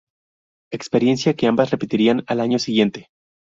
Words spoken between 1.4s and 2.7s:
ambas repetirían al año